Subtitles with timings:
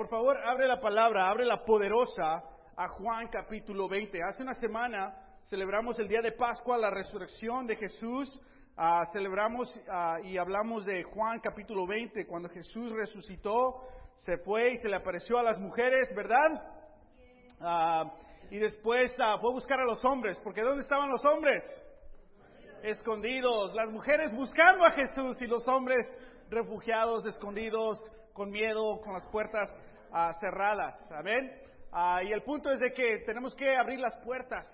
[0.00, 2.42] por favor, abre la palabra, abre la poderosa
[2.74, 4.18] a Juan capítulo 20.
[4.22, 5.14] Hace una semana
[5.50, 8.40] celebramos el día de Pascua, la resurrección de Jesús.
[8.78, 13.82] Ah, celebramos ah, y hablamos de Juan capítulo 20, cuando Jesús resucitó,
[14.24, 16.48] se fue y se le apareció a las mujeres, ¿verdad?
[17.60, 18.04] Ah,
[18.50, 21.62] y después fue a buscar a los hombres, porque ¿dónde estaban los hombres?
[22.82, 23.74] Escondidos.
[23.74, 26.08] Las mujeres buscando a Jesús y los hombres
[26.48, 29.70] refugiados, escondidos, con miedo, con las puertas
[30.40, 31.10] cerradas.
[31.12, 31.50] Amén.
[32.24, 34.66] y el punto es de que tenemos que abrir las puertas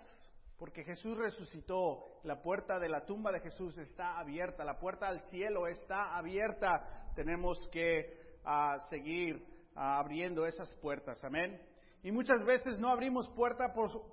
[0.58, 5.20] porque Jesús resucitó, la puerta de la tumba de Jesús está abierta, la puerta al
[5.28, 7.10] cielo está abierta.
[7.14, 11.60] Tenemos que ah, seguir ah, abriendo esas puertas, amén.
[12.02, 13.56] Y muchas veces no abrimos por,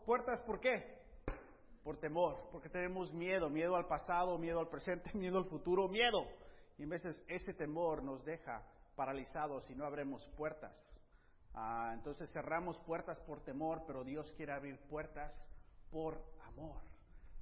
[0.06, 1.02] puertas, ¿por qué?
[1.84, 6.28] Por temor, porque tenemos miedo, miedo al pasado, miedo al presente, miedo al futuro, miedo.
[6.78, 8.64] Y en veces ese temor nos deja
[8.96, 10.74] paralizados y no abrimos puertas.
[11.56, 15.32] Ah, entonces cerramos puertas por temor, pero Dios quiere abrir puertas
[15.92, 16.82] por amor.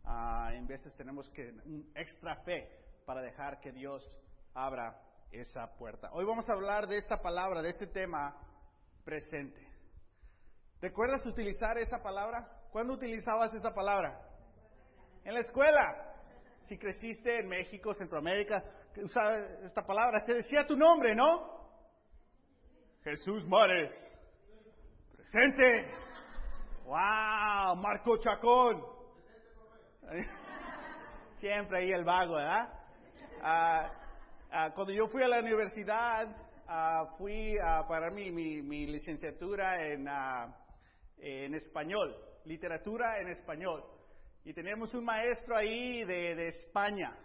[0.03, 2.69] Ah, en veces tenemos que un extra fe
[3.05, 4.03] para dejar que Dios
[4.53, 6.09] abra esa puerta.
[6.11, 8.35] Hoy vamos a hablar de esta palabra, de este tema
[9.05, 9.65] presente.
[10.81, 12.47] ¿Recuerdas utilizar esa palabra?
[12.71, 14.27] ¿Cuándo utilizabas esa palabra?
[15.23, 16.07] En la escuela.
[16.63, 18.63] Si creciste en México, Centroamérica,
[18.97, 21.60] usaba esta palabra, se decía tu nombre, ¿no?
[23.03, 23.91] Jesús Mares.
[25.15, 25.91] Presente.
[26.85, 27.75] ¡Wow!
[27.77, 28.83] Marco Chacón.
[31.39, 32.69] Siempre ahí el vago, ¿verdad?
[33.41, 33.91] Ah,
[34.51, 36.27] ah, cuando yo fui a la universidad,
[36.67, 40.07] uh, fui a parar mi, mi, licenciatura en,
[41.17, 43.83] en español, literatura en español.
[44.43, 47.17] Y teníamos un maestro ahí de, de España.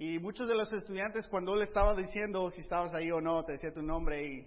[0.00, 3.52] Y muchos de los estudiantes, cuando le estaba diciendo si estabas ahí o no, te
[3.52, 4.46] decía tu nombre y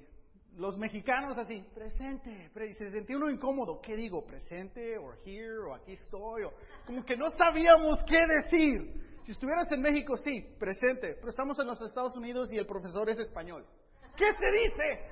[0.56, 4.26] los mexicanos así, presente, y se sentía uno incómodo, ¿qué digo?
[4.26, 4.98] ¿Presente?
[4.98, 5.60] ¿O here?
[5.60, 6.46] ¿O aquí estoy?
[6.46, 6.54] O,
[6.88, 9.20] como que no sabíamos qué decir.
[9.22, 13.08] Si estuvieras en México, sí, presente, pero estamos en los Estados Unidos y el profesor
[13.12, 13.64] es español.
[14.18, 15.06] ¿Qué se dice?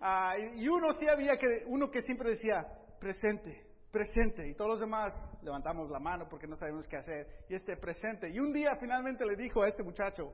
[0.00, 2.66] Ah, y uno sí había que, uno que siempre decía,
[2.98, 5.12] presente, presente, y todos los demás
[5.42, 8.28] levantamos la mano porque no sabemos qué hacer, y este presente.
[8.28, 10.32] Y un día finalmente le dijo a este muchacho,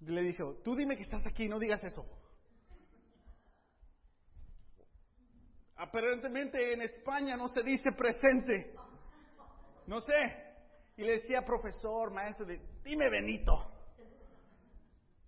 [0.00, 2.04] le dijo, tú dime que estás aquí, no digas eso.
[5.76, 8.74] Aparentemente en España no se dice presente.
[9.86, 10.12] No sé.
[10.96, 12.46] Y le decía profesor, maestro,
[12.84, 13.52] dime Benito.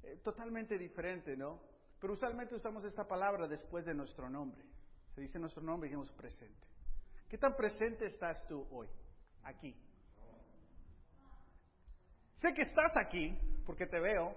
[0.03, 1.61] Eh, totalmente diferente, ¿no?
[2.01, 4.63] Pero usualmente usamos esta palabra después de nuestro nombre.
[5.15, 6.67] Se dice nuestro nombre y decimos presente.
[7.29, 8.89] ¿Qué tan presente estás tú hoy?
[9.45, 9.75] Aquí.
[12.35, 14.35] Sé que estás aquí porque te veo,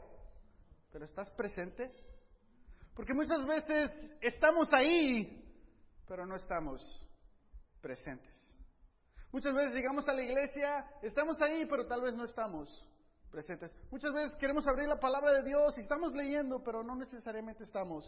[0.91, 1.91] pero ¿estás presente?
[2.93, 5.43] Porque muchas veces estamos ahí,
[6.07, 6.81] pero no estamos
[7.81, 8.33] presentes.
[9.31, 12.69] Muchas veces llegamos a la iglesia, estamos ahí, pero tal vez no estamos
[13.31, 13.73] presentes.
[13.91, 18.05] Muchas veces queremos abrir la palabra de Dios y estamos leyendo, pero no necesariamente estamos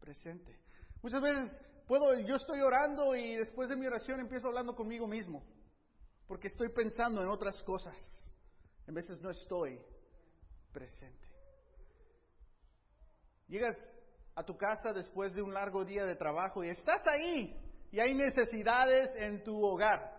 [0.00, 0.67] presentes.
[1.02, 1.50] Muchas veces
[1.86, 5.44] puedo, yo estoy orando y después de mi oración empiezo hablando conmigo mismo,
[6.26, 7.96] porque estoy pensando en otras cosas.
[8.86, 9.80] En veces no estoy
[10.72, 11.28] presente.
[13.48, 13.76] Llegas
[14.34, 17.56] a tu casa después de un largo día de trabajo y estás ahí
[17.90, 20.14] y hay necesidades en tu hogar,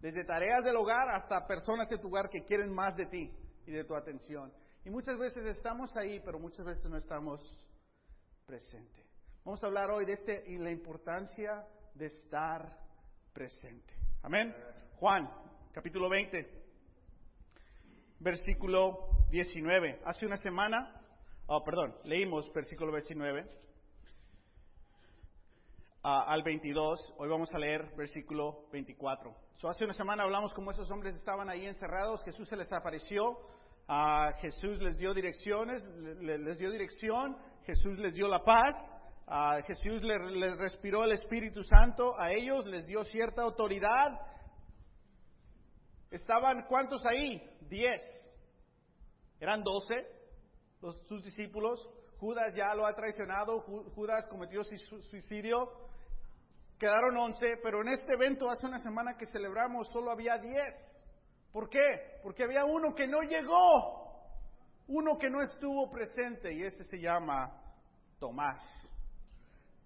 [0.00, 3.30] desde tareas del hogar hasta personas de tu hogar que quieren más de ti
[3.66, 4.52] y de tu atención.
[4.84, 7.40] Y muchas veces estamos ahí, pero muchas veces no estamos
[8.46, 9.05] presentes.
[9.46, 11.64] Vamos a hablar hoy de este y la importancia
[11.94, 12.80] de estar
[13.32, 13.94] presente.
[14.24, 14.52] Amén.
[14.96, 15.30] Juan,
[15.72, 16.50] capítulo 20,
[18.18, 20.00] versículo 19.
[20.04, 21.00] Hace una semana
[21.46, 23.48] Oh, perdón, leímos versículo 19
[26.02, 27.14] ah, al 22.
[27.18, 29.32] Hoy vamos a leer versículo 24.
[29.62, 32.24] hace una semana hablamos cómo esos hombres estaban ahí encerrados.
[32.24, 33.30] Jesús se les apareció.
[33.88, 35.84] Uh, Jesús les dio direcciones,
[36.20, 37.36] les, dio dirección.
[37.64, 38.74] Jesús les dio la paz.
[39.66, 44.20] Jesús les, les respiró el Espíritu Santo a ellos, les dio cierta autoridad.
[46.10, 47.42] Estaban cuántos ahí?
[47.68, 48.02] Diez.
[49.40, 49.94] Eran doce
[51.08, 51.88] sus discípulos.
[52.18, 55.68] Judas ya lo ha traicionado, Judas cometió suicidio.
[56.78, 60.74] Quedaron once, pero en este evento hace una semana que celebramos solo había diez.
[61.52, 62.20] ¿Por qué?
[62.22, 64.12] Porque había uno que no llegó,
[64.88, 67.50] uno que no estuvo presente y ese se llama
[68.18, 68.85] Tomás.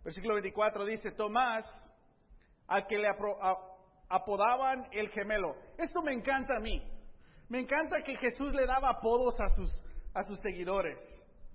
[0.04, 1.64] Versículo 24 dice, Tomás,
[2.66, 3.08] al que le
[4.08, 5.54] apodaban el gemelo.
[5.78, 6.82] Esto me encanta a mí.
[7.48, 9.70] Me encanta que Jesús le daba apodos a sus
[10.14, 10.98] a sus seguidores.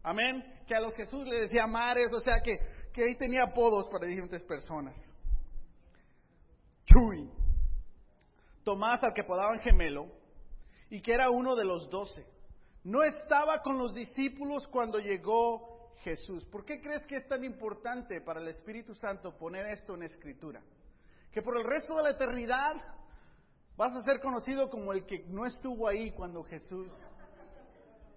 [0.03, 0.43] Amén.
[0.67, 2.57] Que a los Jesús le decía mares, o sea que,
[2.93, 4.95] que ahí tenía apodos para diferentes personas.
[6.85, 7.29] Chuy.
[8.63, 10.07] Tomás, al que podaban gemelo,
[10.89, 12.25] y que era uno de los doce.
[12.83, 16.45] No estaba con los discípulos cuando llegó Jesús.
[16.45, 20.61] ¿Por qué crees que es tan importante para el Espíritu Santo poner esto en escritura?
[21.31, 22.73] Que por el resto de la eternidad
[23.75, 26.91] vas a ser conocido como el que no estuvo ahí cuando Jesús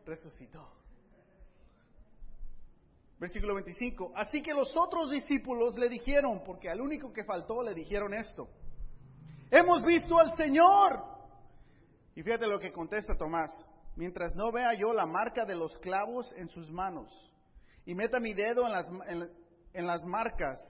[0.05, 0.69] resucitó.
[3.19, 4.13] Versículo 25.
[4.15, 8.49] Así que los otros discípulos le dijeron, porque al único que faltó le dijeron esto.
[9.51, 11.03] Hemos visto al Señor.
[12.15, 13.51] Y fíjate lo que contesta Tomás.
[13.97, 17.29] Mientras no vea yo la marca de los clavos en sus manos
[17.89, 18.87] y meta mi dedo en las,
[19.73, 20.61] en, las marcas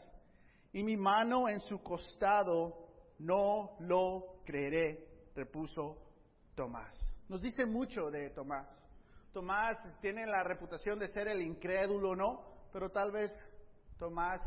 [0.72, 2.86] y mi mano en su costado,
[3.18, 5.04] no lo creeré,
[5.34, 5.96] repuso
[6.54, 6.96] Tomás.
[7.28, 8.68] Nos dice mucho de Tomás.
[9.32, 12.68] Tomás tiene la reputación de ser el incrédulo, ¿no?
[12.72, 13.34] Pero tal vez
[13.98, 14.40] Tomás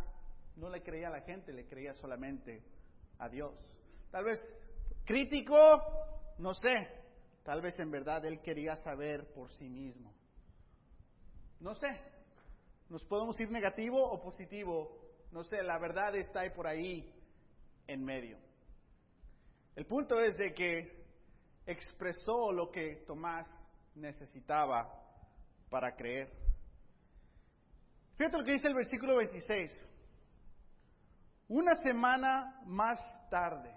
[0.56, 2.63] no le creía a la gente, le creía solamente
[3.19, 3.53] a Dios.
[4.12, 4.41] Tal vez
[5.03, 5.57] crítico,
[6.38, 6.88] no sé.
[7.44, 10.13] Tal vez en verdad él quería saber por sí mismo.
[11.59, 12.11] No sé.
[12.91, 14.99] Nos podemos ir negativo o positivo.
[15.31, 17.09] No sé, la verdad está ahí por ahí
[17.88, 18.38] en medio.
[19.77, 21.05] El punto es de que
[21.65, 23.47] expresó lo que Tomás
[23.95, 24.91] necesitaba
[25.69, 26.33] para creer.
[28.17, 29.71] Fíjate lo que dice el versículo 26.
[31.47, 32.99] Una semana más
[33.29, 33.73] tarde,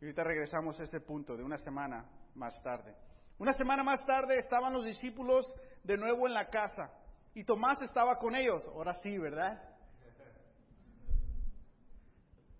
[0.00, 2.94] y ahorita regresamos a este punto de una semana más tarde.
[3.36, 5.52] Una semana más tarde estaban los discípulos
[5.82, 6.97] de nuevo en la casa
[7.38, 8.66] y Tomás estaba con ellos.
[8.74, 9.62] Ahora sí, ¿verdad?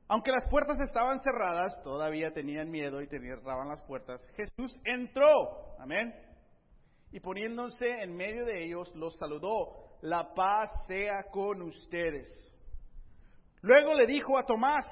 [0.07, 4.25] Aunque las puertas estaban cerradas, todavía tenían miedo y cerraban las puertas.
[4.37, 6.15] Jesús entró, amén.
[7.11, 9.99] Y poniéndose en medio de ellos, los saludó.
[10.01, 12.29] La paz sea con ustedes.
[13.61, 14.87] Luego le dijo a Tomás,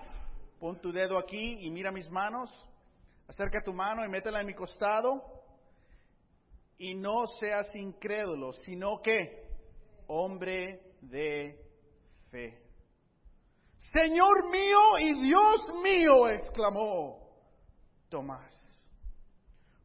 [0.58, 2.50] pon tu dedo aquí y mira mis manos,
[3.28, 5.22] acerca tu mano y métela en mi costado,
[6.76, 9.45] y no seas incrédulo, sino que
[10.08, 11.58] hombre de
[12.30, 12.62] fe.
[13.92, 17.30] Señor mío y Dios mío, exclamó
[18.08, 18.54] Tomás,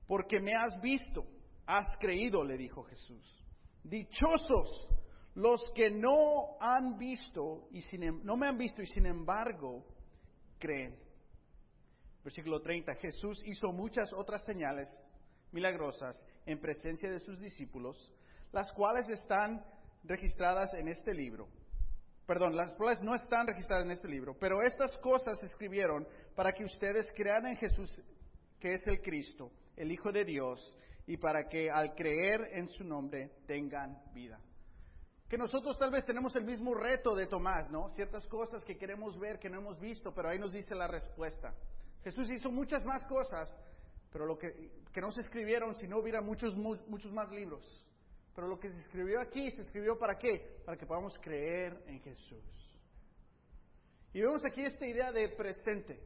[0.08, 1.26] porque me has visto,
[1.66, 3.24] has creído, le dijo Jesús.
[3.84, 4.88] Dichosos
[5.36, 9.86] los que no han visto y sin, em, no me han visto y sin embargo
[10.60, 10.98] creen.
[12.24, 12.94] Versículo 30.
[12.96, 14.90] Jesús hizo muchas otras señales
[15.52, 18.12] milagrosas en presencia de sus discípulos,
[18.52, 19.64] las cuales están
[20.04, 21.48] registradas en este libro
[22.32, 26.54] perdón, las cuales no están registradas en este libro, pero estas cosas se escribieron para
[26.54, 27.94] que ustedes crean en Jesús,
[28.58, 30.78] que es el Cristo, el Hijo de Dios,
[31.08, 34.40] y para que al creer en su nombre tengan vida.
[35.28, 37.90] Que nosotros tal vez tenemos el mismo reto de Tomás, ¿no?
[37.96, 41.54] Ciertas cosas que queremos ver, que no hemos visto, pero ahí nos dice la respuesta.
[42.02, 43.54] Jesús hizo muchas más cosas,
[44.10, 47.86] pero lo que, que no se escribieron si no hubiera muchos, muchos más libros.
[48.42, 50.64] Pero lo que se escribió aquí, se escribió para qué?
[50.66, 52.80] Para que podamos creer en Jesús.
[54.14, 56.04] Y vemos aquí esta idea de presente.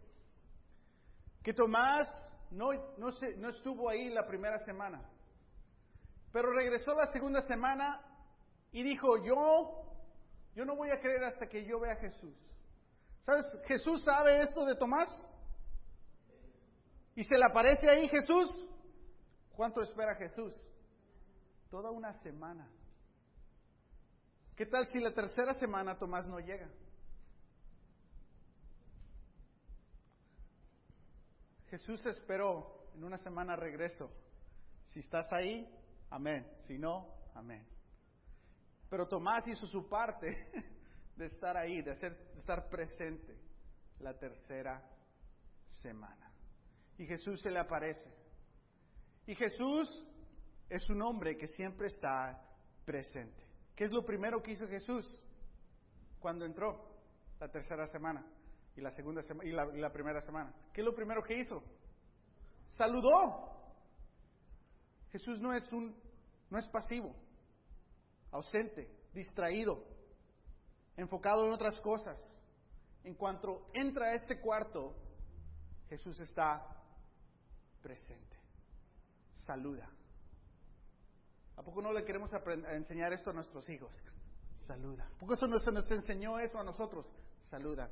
[1.42, 2.10] Que Tomás
[2.52, 5.10] no, no, estuvo ahí la primera semana,
[6.34, 8.02] pero regresó la segunda semana
[8.74, 9.96] y dijo, yo,
[10.56, 12.36] yo no voy a creer hasta que yo vea a Jesús.
[13.22, 13.46] ¿Sabes?
[13.66, 15.08] Jesús sabe esto de Tomás.
[17.16, 18.50] Y se le aparece ahí Jesús.
[19.56, 20.75] ¿Cuánto espera Jesús?
[21.76, 22.66] Toda una semana.
[24.56, 26.70] ¿Qué tal si la tercera semana Tomás no llega?
[31.70, 34.10] Jesús esperó en una semana regreso.
[34.92, 35.70] Si estás ahí,
[36.12, 36.50] amén.
[36.66, 37.68] Si no, amén.
[38.90, 40.48] Pero Tomás hizo su parte
[41.18, 43.38] de estar ahí, de, de estar presente
[44.00, 44.82] la tercera
[45.82, 46.32] semana.
[46.98, 48.10] Y Jesús se le aparece.
[49.28, 49.90] Y Jesús
[50.70, 52.42] es un hombre que siempre está
[52.86, 53.44] presente.
[53.76, 55.06] ¿Qué es lo primero que hizo Jesús
[56.20, 56.90] cuando entró
[57.40, 58.26] la tercera semana
[58.76, 60.54] y la segunda semana y la, primera semana?
[60.74, 61.62] ¿Qué es lo primero que hizo?
[62.70, 63.54] Saludó.
[65.12, 65.96] Jesús no es un
[66.50, 67.16] no es pasivo,
[68.32, 69.84] ausente, distraído,
[70.96, 72.20] enfocado en otras cosas.
[73.04, 74.96] En cuanto entra a este cuarto,
[75.90, 76.66] Jesús está
[77.82, 78.38] presente.
[79.46, 79.90] Saluda.
[81.58, 82.32] ¿A poco no le queremos
[82.72, 83.96] enseñar esto a nuestros hijos?
[84.68, 85.06] Saluda.
[85.06, 87.06] ¿A poco eso nos, nos enseñó eso a nosotros?
[87.44, 87.90] Saluda.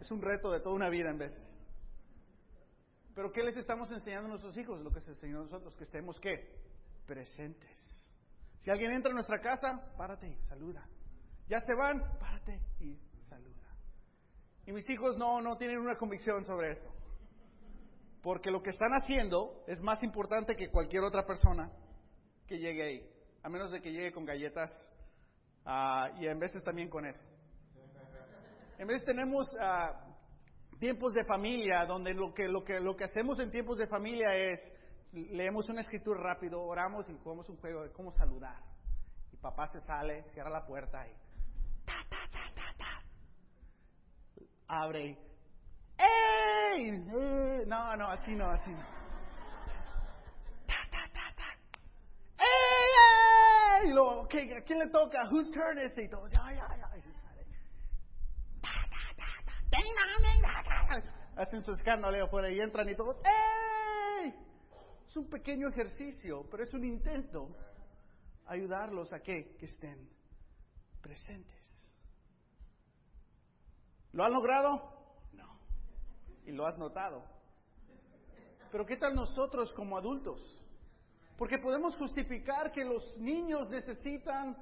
[0.00, 1.42] Es un reto de toda una vida en veces.
[3.14, 4.80] Pero ¿qué les estamos enseñando a nuestros hijos?
[4.80, 6.58] Lo que se enseñó a nosotros, que estemos qué?
[7.06, 7.70] Presentes.
[8.60, 10.86] Si alguien entra a nuestra casa, párate y saluda.
[11.48, 12.96] Ya se van, párate y
[13.28, 13.68] saluda.
[14.66, 16.90] Y mis hijos no, no tienen una convicción sobre esto.
[18.22, 21.70] Porque lo que están haciendo es más importante que cualquier otra persona
[22.50, 23.10] que llegue ahí.
[23.44, 24.70] A menos de que llegue con galletas
[25.64, 27.24] ah, y en veces también con eso.
[28.76, 30.04] En veces tenemos ah,
[30.80, 34.32] tiempos de familia donde lo que, lo, que, lo que hacemos en tiempos de familia
[34.32, 34.58] es
[35.12, 38.58] leemos una escritura rápido, oramos y jugamos un juego de cómo saludar.
[39.32, 41.12] Y papá se sale, cierra la puerta y
[41.86, 43.02] ta, ta, ta, ta, ta.
[44.66, 45.18] abre y
[45.98, 46.90] ¡Ey!
[47.66, 48.82] No, no, así no, así no.
[50.66, 51.48] Ta, ta, ta, ta.
[52.38, 52.46] ¡Ey!
[52.46, 53.69] ey!
[53.84, 55.28] Y luego, okay, ¿a quién le toca?
[55.30, 56.04] Whose turn is it?
[56.04, 56.96] Y todos, ya, ya, ya.
[56.96, 57.46] Y se sale.
[61.36, 64.34] Hacen su escándalo afuera y entran y todos, ¡Ey!
[65.06, 67.48] Es un pequeño ejercicio, pero es un intento
[68.46, 70.08] ayudarlos a que, que estén
[71.00, 71.60] presentes.
[74.12, 74.82] ¿Lo han logrado?
[75.32, 75.58] No.
[76.44, 77.24] Y lo has notado.
[78.70, 80.59] Pero ¿qué tal nosotros como adultos?
[81.40, 84.54] Porque podemos justificar que los niños necesitan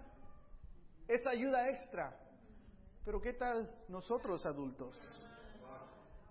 [1.08, 2.16] esa ayuda extra.
[3.04, 4.96] Pero ¿qué tal nosotros adultos?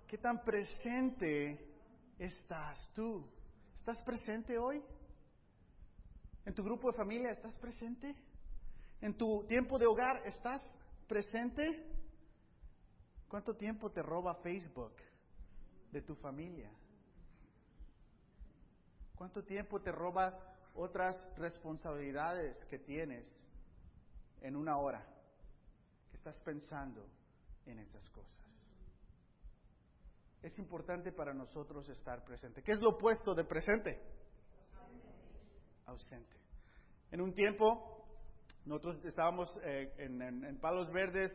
[0.08, 1.60] ¿Qué tan presente
[2.18, 3.30] estás tú?
[3.76, 4.82] ¿Estás presente hoy?
[6.46, 8.16] ¿En tu grupo de familia estás presente?
[9.02, 10.62] ¿En tu tiempo de hogar estás
[11.10, 11.62] presente?
[13.28, 14.94] ¿Cuánto tiempo te roba Facebook
[15.92, 16.72] de tu familia?
[19.18, 20.38] ¿Cuánto tiempo te roba
[20.76, 23.26] otras responsabilidades que tienes
[24.42, 25.04] en una hora
[26.12, 27.04] que estás pensando
[27.66, 28.46] en esas cosas?
[30.44, 32.62] Es importante para nosotros estar presente.
[32.62, 34.00] ¿Qué es lo opuesto de presente?
[35.88, 36.38] Ausente.
[37.10, 38.06] En un tiempo,
[38.66, 41.32] nosotros estábamos eh, en, en Palos Verdes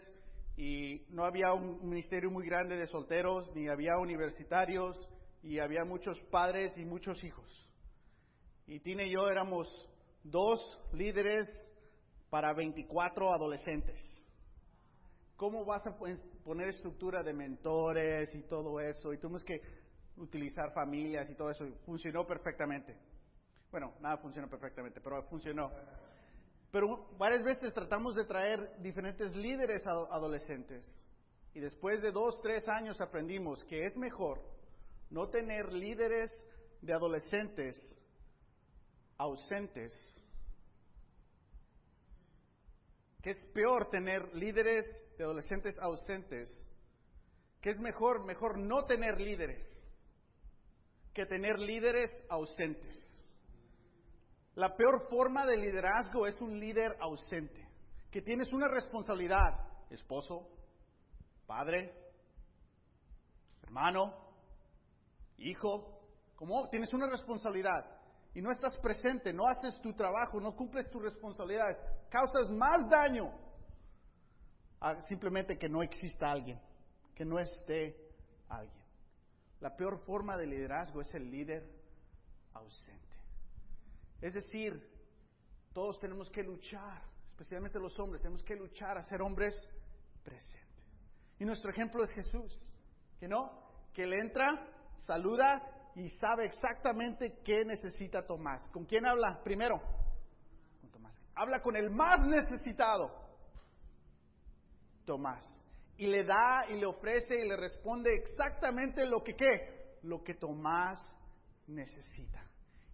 [0.57, 4.97] y no había un ministerio muy grande de solteros, ni había universitarios,
[5.43, 7.72] y había muchos padres y muchos hijos.
[8.67, 9.69] Y Tina y yo éramos
[10.23, 10.61] dos
[10.93, 11.49] líderes
[12.31, 14.01] para 24 adolescentes.
[15.37, 15.97] ¿Cómo vas a
[16.45, 19.13] poner estructura de mentores y todo eso?
[19.13, 19.61] Y tuvimos que
[20.17, 21.67] utilizar familias y todo eso.
[21.85, 22.97] Funcionó perfectamente.
[23.71, 25.71] Bueno, nada funcionó perfectamente, pero funcionó.
[26.71, 30.95] Pero varias veces tratamos de traer diferentes líderes adolescentes.
[31.55, 34.41] Y después de dos, tres años aprendimos que es mejor
[35.11, 36.31] no tener líderes
[36.81, 37.81] de adolescentes
[39.23, 39.93] ausentes,
[43.23, 44.85] que es peor tener líderes
[45.17, 46.51] de adolescentes ausentes,
[47.61, 49.65] que es mejor, mejor no tener líderes
[51.15, 52.97] que tener líderes ausentes.
[54.55, 57.69] La peor forma de liderazgo es un líder ausente,
[58.11, 59.61] que tienes una responsabilidad,
[59.91, 60.49] esposo,
[61.47, 61.95] padre,
[63.63, 64.15] hermano,
[65.37, 66.01] hijo,
[66.35, 68.02] como tienes una responsabilidad
[68.35, 71.77] y no estás presente, no haces tu trabajo, no cumples tus responsabilidades,
[72.09, 73.31] causas más daño
[74.81, 76.59] a simplemente que no exista alguien,
[77.15, 77.97] que no esté
[78.49, 78.85] alguien.
[79.61, 81.69] La peor forma de liderazgo es el líder
[82.55, 83.17] ausente.
[84.21, 84.91] Es decir,
[85.73, 89.55] todos tenemos que luchar, especialmente los hombres, tenemos que luchar a ser hombres
[90.25, 90.63] presentes.
[91.39, 92.59] Y nuestro ejemplo es Jesús,
[93.21, 93.51] que no,
[93.93, 94.67] que él entra,
[95.01, 95.61] saluda
[95.95, 98.67] y sabe exactamente qué necesita Tomás.
[98.69, 99.81] ¿Con quién habla primero?
[100.81, 101.21] Con Tomás.
[101.35, 103.11] Habla con el más necesitado,
[105.05, 105.45] Tomás.
[105.97, 110.35] Y le da y le ofrece y le responde exactamente lo que qué, lo que
[110.35, 110.99] Tomás
[111.67, 112.43] necesita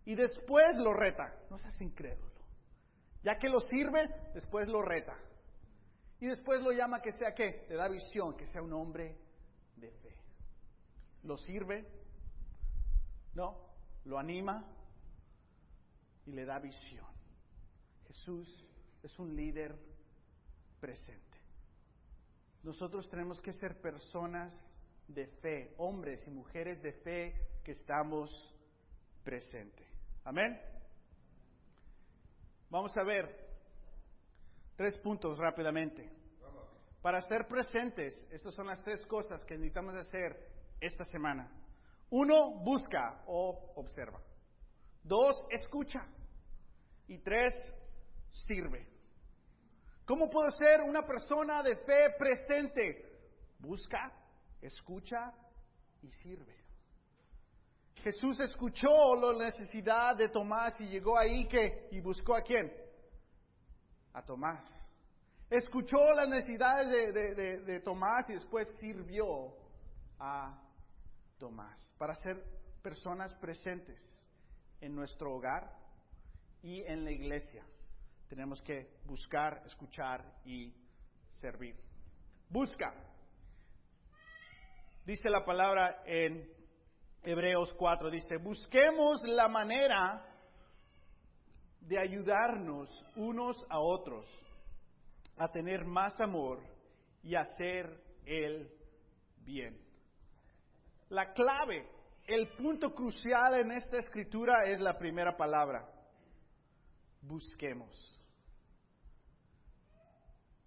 [0.09, 1.35] y después lo reta.
[1.51, 2.33] No seas incrédulo.
[3.23, 5.15] Ya que lo sirve, después lo reta.
[6.19, 7.67] Y después lo llama que sea qué?
[7.69, 9.19] Le da visión, que sea un hombre
[9.77, 10.17] de fe.
[11.25, 11.87] Lo sirve,
[13.39, 13.57] ¿no?
[14.05, 14.65] Lo anima
[16.27, 17.07] y le da visión.
[18.09, 18.67] Jesús
[19.01, 19.79] es un líder
[20.81, 21.39] presente.
[22.65, 24.53] Nosotros tenemos que ser personas
[25.07, 28.29] de fe, hombres y mujeres de fe que estamos
[29.23, 29.87] presentes.
[30.25, 30.61] Amén.
[32.71, 33.49] Vamos a ver
[34.75, 36.11] tres puntos rápidamente.
[37.01, 40.37] Para ser presentes, estas son las tres cosas que necesitamos hacer
[40.81, 41.49] esta semana.
[42.11, 44.21] Uno, busca o observa.
[45.03, 46.07] Dos, escucha.
[47.07, 47.55] Y tres,
[48.31, 48.87] sirve.
[50.05, 53.05] ¿Cómo puedo ser una persona de fe presente?
[53.59, 54.13] Busca,
[54.61, 55.33] escucha
[56.03, 56.57] y sirve.
[57.97, 62.73] Jesús escuchó la necesidad de Tomás y llegó ahí que y buscó a quién?
[64.19, 64.67] a Tomás.
[65.51, 69.55] Escuchó las necesidades de, Tomás y después sirvió
[70.19, 70.61] a
[71.39, 72.43] Tomás para ser
[72.83, 74.01] personas presentes
[74.81, 75.73] en nuestro hogar
[76.63, 77.65] y en la iglesia.
[78.29, 80.75] Tenemos que buscar, escuchar y
[81.41, 81.77] servir.
[82.51, 82.93] Busca.
[85.05, 86.47] Dice la palabra en
[87.23, 90.25] Hebreos 4, dice, busquemos la manera
[91.81, 94.27] de ayudarnos unos a otros
[95.39, 96.61] a tener más amor
[97.23, 98.71] y hacer el
[99.39, 99.88] bien.
[101.11, 101.89] La clave,
[102.27, 105.89] el punto crucial en esta escritura es la primera palabra.
[107.23, 108.19] Busquemos.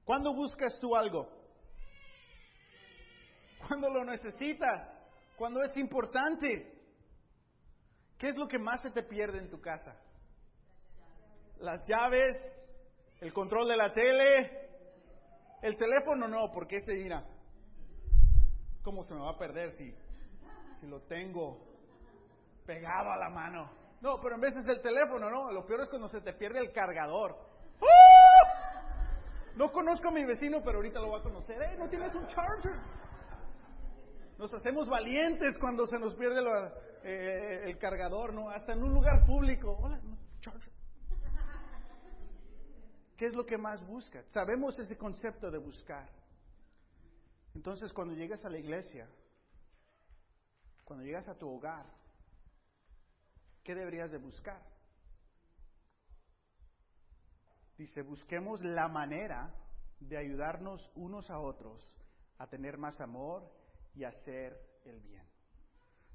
[0.04, 1.30] ¿Cuándo buscas tú algo?
[3.68, 4.98] Cuando lo necesitas,
[5.38, 6.80] cuando es importante.
[8.18, 9.96] ¿Qué es lo que más se te pierde en tu casa?
[11.60, 12.38] Las llaves,
[13.20, 14.70] el control de la tele,
[15.62, 17.24] el teléfono no, porque ese mira,
[18.84, 19.96] ¿cómo se me va a perder si,
[20.82, 21.60] si lo tengo
[22.66, 23.72] pegado a la mano?
[24.02, 25.52] No, pero en vez es el teléfono, ¿no?
[25.52, 27.38] Lo peor es cuando se te pierde el cargador.
[27.80, 29.58] ¡Uh!
[29.58, 31.62] No conozco a mi vecino, pero ahorita lo voy a conocer.
[31.62, 32.80] ¡Eh, no tienes un charger!
[34.40, 36.42] Nos hacemos valientes cuando se nos pierde
[37.04, 38.50] eh, el cargador, ¿no?
[38.50, 39.78] Hasta en un lugar público.
[39.80, 40.02] Hola,
[40.40, 40.74] charger.
[43.18, 44.26] ¿Qué es lo que más buscas?
[44.34, 46.10] Sabemos ese concepto de buscar.
[47.54, 49.08] Entonces, cuando llegas a la iglesia,
[50.92, 51.86] cuando llegas a tu hogar,
[53.64, 54.62] ¿qué deberías de buscar?
[57.78, 59.56] Dice, busquemos la manera
[60.02, 61.82] de ayudarnos unos a otros
[62.40, 63.50] a tener más amor
[63.96, 65.26] y hacer el bien.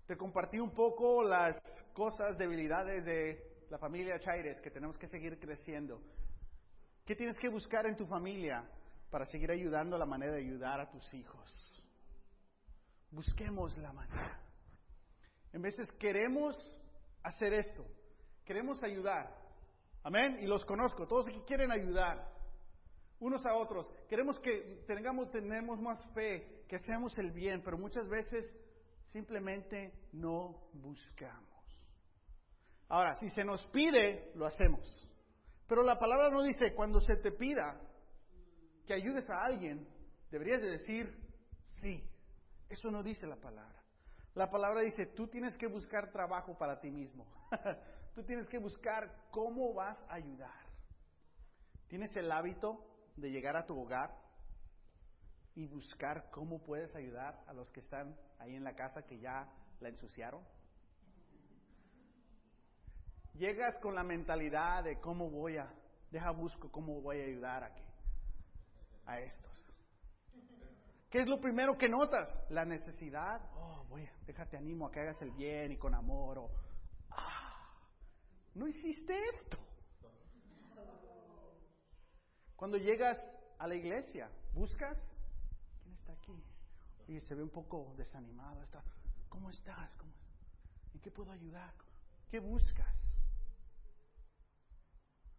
[0.07, 1.59] Te compartí un poco las
[1.95, 6.03] cosas, debilidades de la familia Chaires que tenemos que seguir creciendo.
[7.07, 8.63] ¿Qué tienes que buscar en tu familia
[9.11, 11.83] para seguir ayudando la manera de ayudar a tus hijos?
[13.11, 14.46] Busquemos la manera.
[15.57, 16.55] En veces queremos
[17.23, 17.83] hacer esto,
[18.45, 19.35] queremos ayudar.
[20.03, 20.37] Amén.
[20.43, 22.31] Y los conozco, todos aquí quieren ayudar
[23.21, 23.87] unos a otros.
[24.07, 28.45] Queremos que tengamos, tenemos más fe, que seamos el bien, pero muchas veces
[29.13, 31.65] simplemente no buscamos.
[32.91, 35.11] Ahora, si se nos pide, lo hacemos.
[35.67, 37.81] Pero la palabra no dice, cuando se te pida
[38.87, 39.89] que ayudes a alguien,
[40.31, 41.17] deberías de decir
[41.81, 42.07] sí.
[42.69, 43.86] Eso no dice la palabra.
[44.37, 47.27] La palabra dice, tú tienes que buscar trabajo para ti mismo.
[48.15, 50.67] tú tienes que buscar cómo vas a ayudar.
[51.89, 52.81] ¿Tienes el hábito
[53.17, 54.15] de llegar a tu hogar
[55.57, 59.49] y buscar cómo puedes ayudar a los que están ahí en la casa que ya
[59.81, 60.45] la ensuciaron?
[63.39, 65.73] llegas con la mentalidad de cómo voy a,
[66.11, 67.73] deja busco cómo voy a ayudar a,
[69.07, 69.56] a estos.
[71.17, 72.29] ¿Qué es lo primero que notas?
[72.51, 73.41] La necesidad.
[73.55, 76.51] Oh, voy, déjate animo a que hagas el bien y con amor.
[77.09, 77.73] Ah,
[78.55, 79.57] no hiciste esto.
[82.55, 83.19] Cuando llegas
[83.59, 85.03] a la iglesia, buscas.
[85.83, 86.45] ¿Quién está aquí?
[87.09, 88.63] Y se ve un poco desanimado.
[88.63, 88.83] Está,
[89.31, 89.95] ¿Cómo estás?
[89.95, 90.13] ¿Cómo,
[90.93, 91.73] ¿En qué puedo ayudar?
[92.31, 92.95] ¿Qué buscas?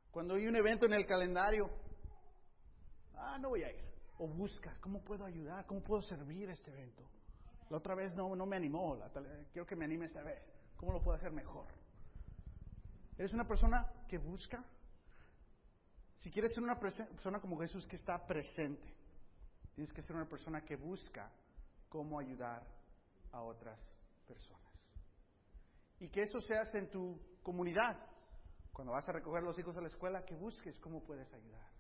[0.10, 1.70] Cuando hay un evento en el calendario,
[3.14, 3.87] ah, no voy a ir.
[4.20, 5.66] O buscas, ¿cómo puedo ayudar?
[5.66, 7.04] ¿Cómo puedo servir este evento?
[7.70, 8.98] La otra vez no, no me animó,
[9.52, 10.42] quiero que me anime esta vez.
[10.78, 11.68] ¿Cómo lo puedo hacer mejor?
[13.18, 14.64] ¿Eres una persona que busca?
[16.18, 18.94] Si quieres ser una persona como Jesús que está presente,
[19.74, 21.32] tienes que ser una persona que busca
[21.90, 22.64] cómo ayudar
[23.32, 23.80] a otras
[24.26, 24.62] personas.
[26.00, 27.98] Y que eso se hace en tu comunidad,
[28.72, 31.77] cuando vas a recoger a los hijos a la escuela, que busques cómo puedes ayudar.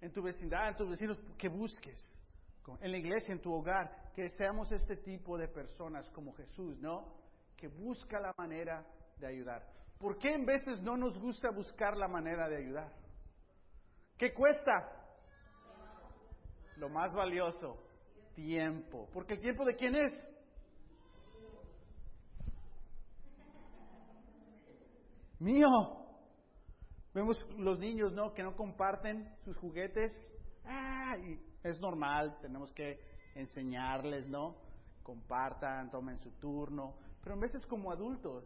[0.00, 2.22] En tu vecindad, en tus vecinos, que busques.
[2.80, 7.14] En la iglesia, en tu hogar, que seamos este tipo de personas como Jesús, ¿no?
[7.56, 8.84] Que busca la manera
[9.18, 9.64] de ayudar.
[9.98, 12.92] ¿Por qué en veces no nos gusta buscar la manera de ayudar?
[14.18, 14.72] ¿Qué cuesta?
[16.76, 17.82] Lo más valioso,
[18.34, 19.08] tiempo.
[19.12, 20.36] Porque el tiempo de quién es?
[25.38, 26.05] mío.
[27.16, 28.34] Vemos los niños, ¿no?
[28.34, 30.12] Que no comparten sus juguetes.
[30.66, 31.16] Ah,
[31.62, 33.00] es normal, tenemos que
[33.34, 34.58] enseñarles, ¿no?
[35.02, 36.94] Compartan, tomen su turno.
[37.22, 38.44] Pero en veces como adultos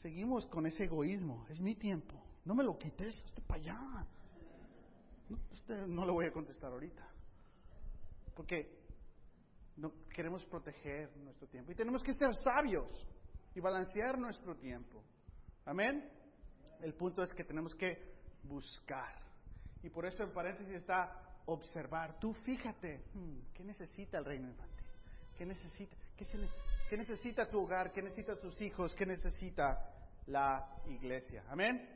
[0.00, 1.44] seguimos con ese egoísmo.
[1.48, 2.14] Es mi tiempo.
[2.44, 4.06] No me lo quites, este para allá.
[5.28, 7.04] No, no le voy a contestar ahorita.
[8.36, 8.78] Porque
[9.76, 11.72] no, queremos proteger nuestro tiempo.
[11.72, 13.08] Y tenemos que ser sabios
[13.56, 15.02] y balancear nuestro tiempo.
[15.64, 16.15] Amén.
[16.82, 17.98] El punto es que tenemos que
[18.42, 19.14] buscar.
[19.82, 22.18] Y por eso en paréntesis está observar.
[22.18, 24.86] Tú fíjate, hmm, ¿qué necesita el reino infantil?
[25.36, 25.96] ¿Qué necesita?
[26.16, 26.24] ¿Qué,
[26.88, 27.92] ¿Qué necesita tu hogar?
[27.92, 28.94] ¿Qué necesita tus hijos?
[28.94, 29.78] ¿Qué necesita
[30.26, 31.44] la iglesia?
[31.48, 31.88] Amén.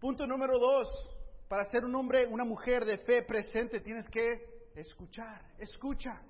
[0.00, 0.88] Punto número dos.
[1.48, 5.42] Para ser un hombre, una mujer de fe presente, tienes que escuchar.
[5.58, 6.22] Escucha.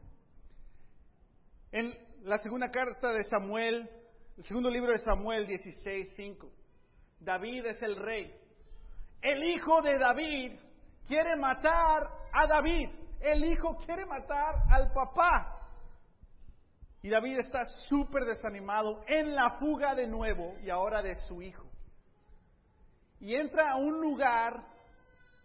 [1.71, 3.89] En la segunda carta de Samuel,
[4.37, 6.51] el segundo libro de Samuel 16:5,
[7.21, 8.35] David es el rey.
[9.23, 10.59] El hijo de David
[11.07, 12.89] quiere matar a David.
[13.21, 15.61] El hijo quiere matar al papá.
[17.03, 21.67] Y David está súper desanimado en la fuga de nuevo y ahora de su hijo.
[23.21, 24.65] Y entra a un lugar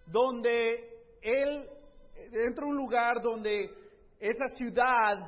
[0.05, 1.69] donde él,
[2.31, 3.69] entra a un lugar donde
[4.19, 5.27] esa ciudad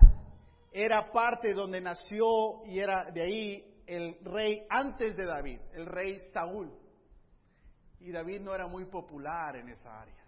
[0.71, 6.19] era parte donde nació y era de ahí el rey antes de David, el rey
[6.34, 6.71] Saúl.
[8.00, 10.23] Y David no era muy popular en esa área.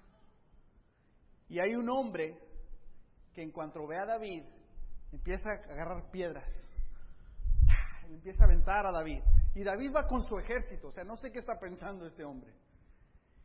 [1.50, 2.40] Y hay un hombre
[3.34, 4.44] que en cuanto ve a David,
[5.12, 6.50] empieza a agarrar piedras,
[8.08, 9.22] empieza a aventar a David.
[9.54, 12.54] Y David va con su ejército, o sea, no sé qué está pensando este hombre.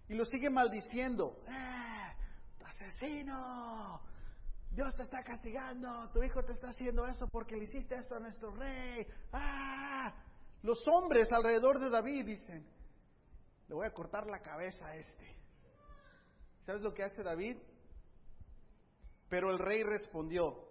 [0.09, 1.39] Y lo sigue maldiciendo.
[1.49, 4.01] ¡Eh, ¡Asesino!
[4.75, 8.21] Dios te está castigando, tu hijo te está haciendo eso porque le hiciste esto a
[8.21, 9.07] nuestro rey.
[9.33, 10.13] ¡Ah!
[10.63, 12.67] Los hombres alrededor de David dicen,
[13.69, 15.37] le voy a cortar la cabeza a este.
[16.67, 17.57] ¿Sabes lo que hace David?
[19.29, 20.69] Pero el rey respondió,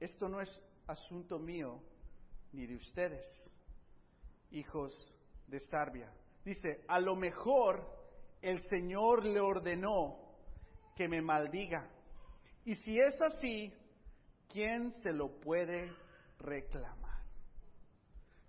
[0.00, 0.50] esto no es
[0.88, 1.80] asunto mío
[2.52, 3.24] ni de ustedes,
[4.50, 4.92] hijos
[5.46, 6.12] de Sarbia.
[6.44, 7.86] Dice, a lo mejor
[8.42, 10.16] el Señor le ordenó
[10.96, 11.88] que me maldiga.
[12.64, 13.72] Y si es así,
[14.48, 15.92] ¿quién se lo puede
[16.38, 17.22] reclamar?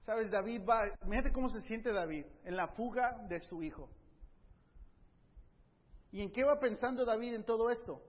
[0.02, 3.89] Sabes, David va, fíjate cómo se siente David en la fuga de su hijo.
[6.12, 8.02] ¿Y en qué va pensando David en todo esto?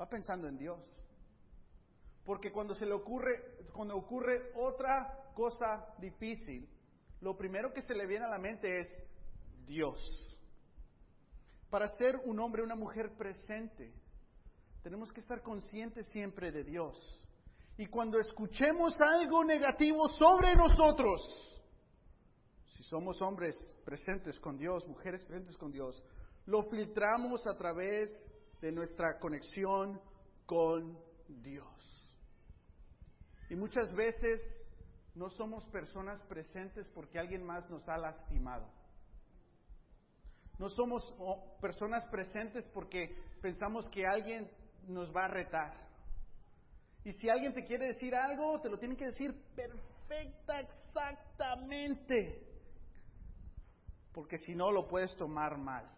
[0.00, 0.80] Va pensando en Dios.
[2.24, 6.68] Porque cuando se le ocurre, cuando ocurre otra cosa difícil,
[7.20, 8.88] lo primero que se le viene a la mente es
[9.66, 9.98] Dios.
[11.68, 13.92] Para ser un hombre, una mujer presente,
[14.82, 16.96] tenemos que estar conscientes siempre de Dios.
[17.76, 21.22] Y cuando escuchemos algo negativo sobre nosotros,
[22.76, 26.02] si somos hombres presentes con Dios, mujeres presentes con Dios,
[26.46, 28.10] lo filtramos a través
[28.60, 30.00] de nuestra conexión
[30.46, 32.08] con Dios.
[33.48, 34.40] Y muchas veces
[35.14, 38.70] no somos personas presentes porque alguien más nos ha lastimado.
[40.58, 41.02] No somos
[41.60, 44.50] personas presentes porque pensamos que alguien
[44.88, 45.90] nos va a retar.
[47.04, 52.46] Y si alguien te quiere decir algo, te lo tiene que decir perfecta, exactamente.
[54.12, 55.88] Porque si no, lo puedes tomar mal.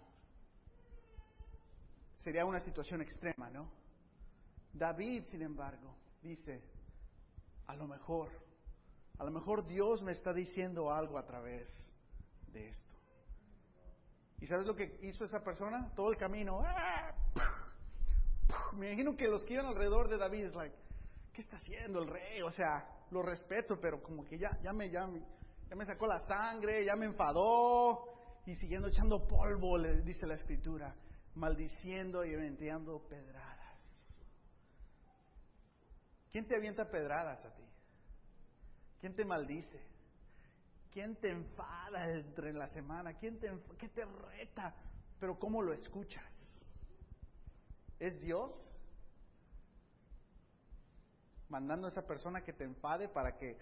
[2.19, 3.69] Sería una situación extrema, ¿no?
[4.73, 6.63] David, sin embargo, dice,
[7.67, 8.31] a lo mejor,
[9.19, 11.69] a lo mejor Dios me está diciendo algo a través
[12.53, 12.93] de esto.
[14.41, 15.93] ¿Y sabes lo que hizo esa persona?
[15.95, 16.63] Todo el camino.
[16.65, 17.62] ¡ah!
[18.75, 20.77] Me imagino que los que iban alrededor de David like,
[21.33, 22.43] ¿qué está haciendo el rey?
[22.43, 25.21] O sea, lo respeto, pero como que ya, ya me, ya me,
[25.69, 28.13] ya me sacó la sangre, ya me enfadó
[28.47, 30.95] y siguiendo echando polvo, le dice la escritura,
[31.35, 33.63] maldiciendo y aventeando pedradas.
[36.31, 37.63] ¿Quién te avienta pedradas a ti?
[39.01, 39.81] ¿Quién te maldice?
[40.91, 43.15] ¿Quién te enfada entre la semana?
[43.15, 44.75] ¿Quién te, qué te reta?
[45.19, 46.42] Pero ¿cómo lo escuchas?
[48.03, 48.51] ¿Es Dios
[51.49, 53.57] mandando a esa persona que te enfade para que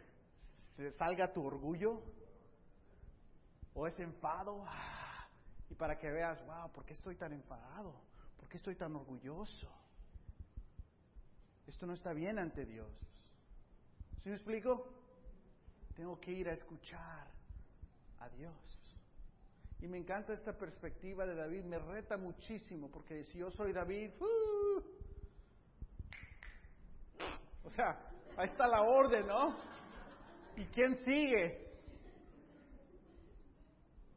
[0.76, 2.02] se salga tu orgullo?
[3.74, 4.64] ¿O es enfado?
[5.68, 8.00] Y para que veas, wow, ¿por qué estoy tan enfadado?
[8.38, 9.70] ¿Por qué estoy tan orgulloso?
[11.66, 12.90] Esto no está bien ante Dios.
[14.22, 14.86] ¿Sí me explico?
[15.94, 17.28] Tengo que ir a escuchar
[18.20, 18.79] a Dios.
[19.82, 24.10] Y me encanta esta perspectiva de David, me reta muchísimo, porque si yo soy David,
[24.20, 24.82] ¡uh!
[27.64, 27.98] o sea,
[28.36, 29.56] ahí está la orden, ¿no?
[30.56, 31.70] ¿Y quién sigue?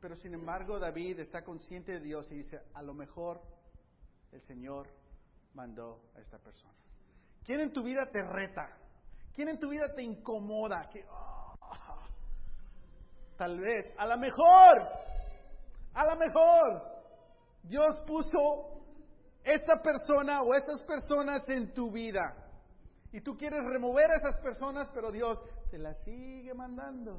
[0.01, 3.41] Pero sin embargo David está consciente de Dios y dice, a lo mejor
[4.33, 4.87] el Señor
[5.53, 6.73] mandó a esta persona.
[7.45, 8.77] ¿Quién en tu vida te reta?
[9.33, 10.89] ¿Quién en tu vida te incomoda?
[11.09, 12.05] Ah,
[13.37, 15.12] tal vez, a lo mejor,
[15.93, 16.83] a lo mejor,
[17.63, 18.83] Dios puso
[19.43, 22.35] esa persona o esas personas en tu vida.
[23.11, 25.37] Y tú quieres remover a esas personas, pero Dios
[25.69, 27.17] te las sigue mandando.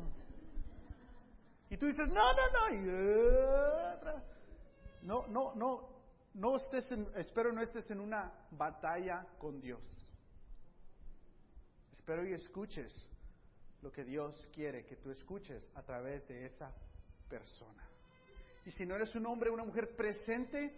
[1.71, 2.75] Y tú dices, no, no, no.
[2.75, 4.23] Y otra.
[5.03, 5.89] no, no, no,
[6.35, 10.07] no estés en, espero no estés en una batalla con Dios.
[11.93, 12.93] Espero y escuches
[13.83, 16.73] lo que Dios quiere que tú escuches a través de esa
[17.29, 17.89] persona.
[18.65, 20.75] Y si no eres un hombre o una mujer presente,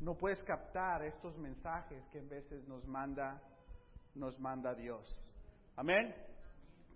[0.00, 3.40] no puedes captar estos mensajes que en veces nos manda,
[4.14, 5.06] nos manda Dios.
[5.76, 6.14] Amén.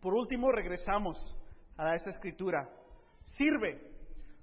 [0.01, 1.16] Por último, regresamos
[1.77, 2.69] a esta escritura.
[3.37, 3.95] Sirve.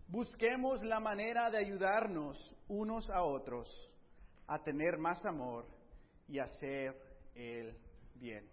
[0.07, 3.67] Busquemos la manera de ayudarnos unos a otros
[4.47, 5.65] a tener más amor
[6.27, 6.95] y hacer
[7.35, 7.77] el
[8.15, 8.47] bien.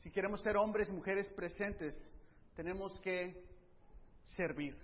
[0.00, 1.94] Si queremos ser hombres y mujeres presentes,
[2.54, 3.42] tenemos que
[4.36, 4.76] servir.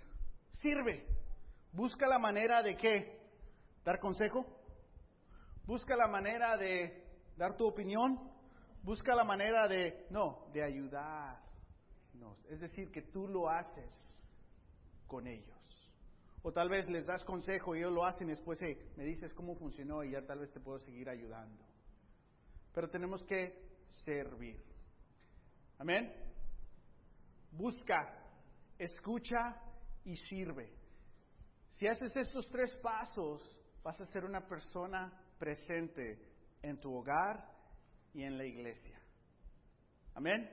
[0.59, 1.05] Sirve.
[1.71, 3.19] Busca la manera de qué?
[3.83, 4.45] Dar consejo.
[5.65, 7.03] Busca la manera de
[7.37, 8.29] dar tu opinión.
[8.83, 11.41] Busca la manera de, no, de ayudarnos.
[12.49, 13.93] Es decir, que tú lo haces
[15.07, 15.57] con ellos.
[16.43, 18.59] O tal vez les das consejo y ellos lo hacen y después
[18.97, 21.63] me dices cómo funcionó y ya tal vez te puedo seguir ayudando.
[22.73, 23.61] Pero tenemos que
[24.03, 24.63] servir.
[25.77, 26.11] Amén.
[27.51, 28.17] Busca,
[28.79, 29.55] escucha
[30.05, 30.71] y sirve.
[31.71, 33.41] Si haces estos tres pasos,
[33.83, 36.19] vas a ser una persona presente
[36.61, 37.51] en tu hogar
[38.13, 38.99] y en la iglesia.
[40.13, 40.49] Amén.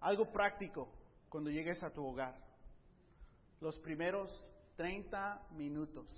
[0.00, 0.88] Algo práctico
[1.28, 2.36] cuando llegues a tu hogar.
[3.60, 4.30] Los primeros
[4.76, 6.08] 30 minutos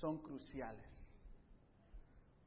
[0.00, 0.86] son cruciales.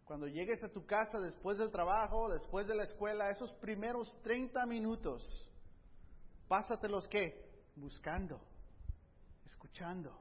[0.05, 4.65] Cuando llegues a tu casa después del trabajo, después de la escuela, esos primeros 30
[4.65, 5.44] minutos,
[6.47, 7.43] pásatelos qué?
[7.75, 8.39] Buscando,
[9.45, 10.19] escuchando,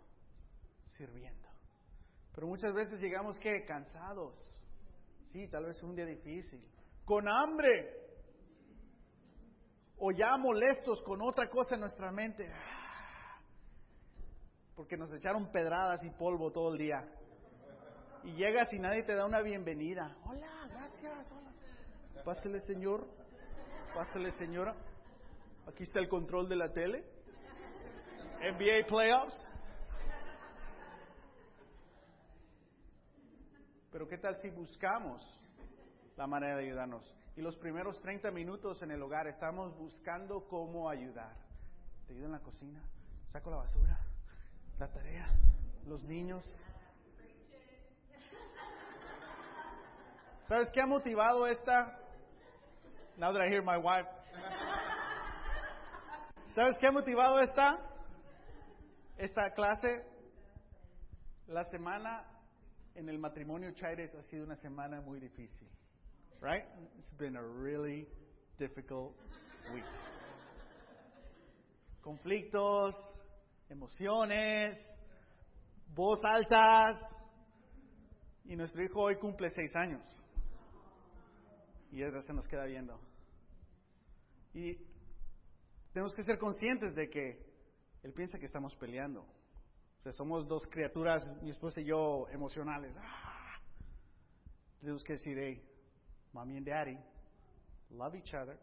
[0.96, 1.48] sirviendo.
[2.34, 3.64] Pero muchas veces llegamos qué?
[3.64, 4.44] Cansados.
[5.32, 6.64] Sí, tal vez un día difícil.
[7.04, 8.02] Con hambre.
[9.98, 12.50] O ya molestos con otra cosa en nuestra mente.
[14.74, 17.08] Porque nos echaron pedradas y polvo todo el día.
[18.24, 20.16] Y llegas y nadie te da una bienvenida.
[20.24, 21.30] Hola, gracias.
[21.30, 22.24] Hola.
[22.24, 23.06] Pásale, señor.
[23.94, 24.74] Pásale, señora.
[25.66, 27.05] Aquí está el control de la tele.
[28.40, 29.42] NBA Playoffs.
[33.90, 35.22] Pero ¿qué tal si buscamos
[36.16, 37.14] la manera de ayudarnos?
[37.37, 41.35] Y los primeros 30 minutos en el hogar estamos buscando cómo ayudar.
[42.07, 42.83] Te ayudo en la cocina,
[43.33, 43.98] saco la basura,
[44.79, 45.29] la tarea,
[45.87, 46.44] los niños.
[50.42, 51.98] ¿Sabes qué ha motivado esta?
[53.16, 54.09] Now that I hear my wife.
[56.55, 57.81] ¿Sabes qué ha motivado esta?
[59.19, 60.05] Esta clase.
[61.49, 62.25] La semana
[62.95, 65.69] en el matrimonio Chaires ha sido una semana muy difícil.
[66.40, 66.64] Right?
[66.97, 68.07] It's been a really
[68.57, 69.17] difficult
[69.73, 69.85] week.
[72.01, 72.95] Conflictos,
[73.69, 74.77] emociones,
[75.93, 77.01] voz altas.
[78.45, 80.03] Y nuestro hijo hoy cumple seis años.
[81.90, 83.01] Y eso se nos queda viendo.
[84.53, 84.93] Y
[85.94, 87.38] tenemos que ser conscientes de que
[88.02, 89.20] él piensa que estamos peleando.
[89.20, 92.92] O sea, somos dos criaturas, mi esposa y yo, emocionales.
[92.98, 93.61] ¡Ah!
[94.80, 95.62] Tenemos que decir, hey,
[96.33, 96.98] mommy and daddy
[97.90, 98.59] love each other.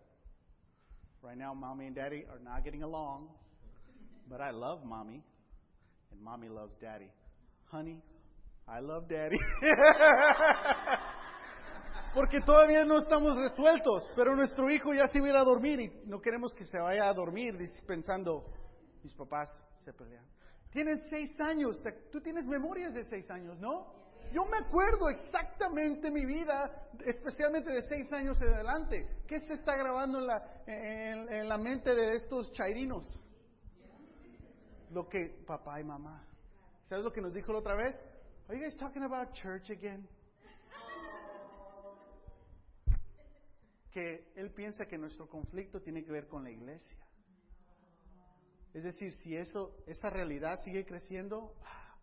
[1.24, 3.30] Right now, mommy and daddy are not getting along,
[4.28, 5.24] but I love mommy,
[6.12, 7.10] and mommy loves daddy.
[7.72, 8.04] Honey,
[8.68, 9.38] I love daddy.
[12.14, 16.20] Porque todavía no estamos resueltos, pero nuestro hijo ya se iba a dormir y no
[16.20, 18.44] queremos que se vaya a dormir pensando,
[19.02, 20.26] mis papás se pelean.
[20.72, 21.80] Tienen seis años,
[22.12, 24.02] tú tienes memorias de seis años, ¿no?
[24.34, 29.24] Yo me acuerdo exactamente mi vida, especialmente de seis años en adelante.
[29.28, 33.08] ¿Qué se está grabando en la, en, la mente de estos chairinos?
[34.92, 36.26] Lo que papá y mamá.
[36.88, 37.96] ¿Sabes lo que nos dijo la otra vez?
[38.48, 40.08] Are you guys talking about church again?
[43.92, 46.98] Que él piensa que nuestro conflicto tiene que ver con la iglesia.
[48.74, 51.98] Es decir, si eso, esa realidad sigue creciendo, ah,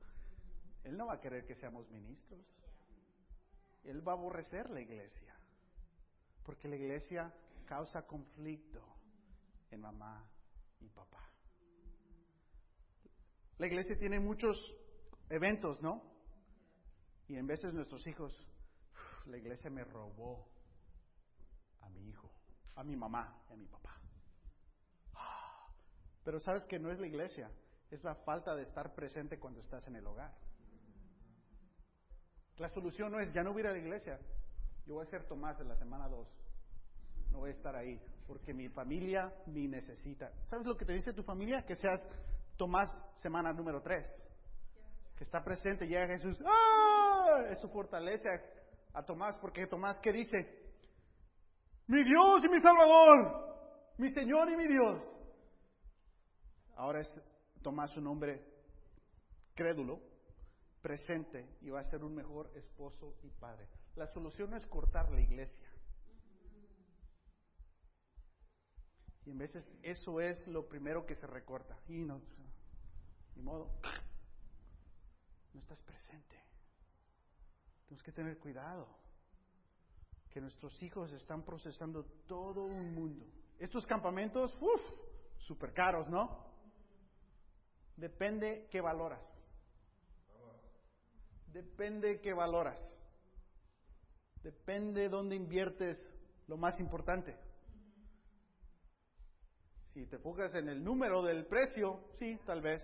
[0.84, 2.44] él no va a querer que seamos ministros.
[3.84, 5.34] Él va a aborrecer la iglesia.
[6.44, 7.32] Porque la iglesia
[7.64, 8.82] causa conflicto
[9.70, 10.28] en mamá
[10.80, 11.24] y papá.
[13.56, 14.56] La iglesia tiene muchos
[15.30, 16.02] eventos, ¿no?
[17.28, 18.32] Y en veces nuestros hijos,
[19.26, 20.48] la iglesia me robó
[21.88, 22.30] a mi hijo,
[22.76, 23.98] a mi mamá y a mi papá.
[26.24, 27.50] Pero sabes que no es la iglesia,
[27.90, 30.30] es la falta de estar presente cuando estás en el hogar.
[32.58, 34.18] La solución no es, ya no voy ir a la iglesia,
[34.84, 36.28] yo voy a ser Tomás en la semana 2,
[37.30, 40.30] no voy a estar ahí, porque mi familia me necesita.
[40.48, 41.64] ¿Sabes lo que te dice tu familia?
[41.64, 42.04] Que seas
[42.56, 42.90] Tomás,
[43.22, 44.04] semana número 3,
[45.16, 47.44] que está presente, llega Jesús, ¡ah!
[47.50, 48.28] Eso fortalece
[48.92, 50.67] a Tomás, porque Tomás, ¿qué dice?
[51.88, 55.02] Mi Dios y mi Salvador, mi Señor y mi Dios.
[56.76, 57.10] Ahora es
[57.62, 58.44] Tomás un hombre
[59.54, 60.00] crédulo,
[60.82, 63.66] presente, y va a ser un mejor esposo y padre.
[63.96, 65.68] La solución es cortar la iglesia.
[69.24, 71.76] Y en veces eso es lo primero que se recorta.
[71.88, 72.20] Y no,
[73.34, 73.80] ni modo.
[75.54, 76.36] No estás presente.
[77.86, 79.07] Tenemos que tener cuidado.
[80.38, 83.26] Que nuestros hijos están procesando todo un mundo.
[83.58, 84.82] Estos campamentos, uff,
[85.36, 86.46] super caros, ¿no?
[87.96, 89.20] Depende qué valoras.
[91.48, 92.78] Depende qué valoras.
[94.40, 96.00] Depende dónde inviertes
[96.46, 97.36] lo más importante.
[99.92, 102.80] Si te enfocas en el número del precio, sí, tal vez,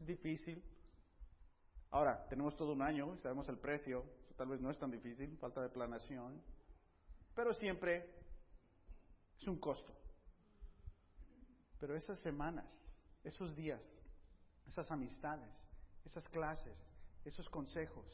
[0.00, 0.60] es difícil.
[1.92, 4.04] Ahora, tenemos todo un año y sabemos el precio,
[4.36, 6.42] tal vez no es tan difícil, falta de planación,
[7.36, 8.10] pero siempre
[9.38, 9.94] es un costo.
[11.78, 12.66] Pero esas semanas,
[13.22, 13.84] esos días,
[14.66, 15.54] esas amistades,
[16.06, 16.74] esas clases,
[17.24, 18.04] esos consejos,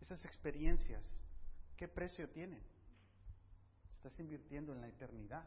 [0.00, 1.02] esas experiencias,
[1.76, 2.62] ¿qué precio tienen?
[3.96, 5.44] Estás invirtiendo en la eternidad.